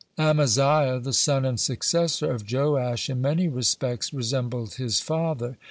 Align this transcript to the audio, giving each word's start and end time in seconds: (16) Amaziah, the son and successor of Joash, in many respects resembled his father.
(16) 0.15 0.25
Amaziah, 0.29 0.99
the 0.99 1.13
son 1.13 1.45
and 1.45 1.59
successor 1.59 2.31
of 2.31 2.51
Joash, 2.51 3.07
in 3.07 3.21
many 3.21 3.47
respects 3.47 4.11
resembled 4.11 4.73
his 4.73 4.99
father. 4.99 5.59